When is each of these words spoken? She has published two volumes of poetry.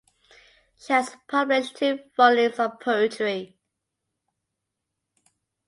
She 0.79 0.93
has 0.93 1.15
published 1.27 1.75
two 1.75 1.99
volumes 2.17 2.57
of 2.57 2.79
poetry. 2.79 3.55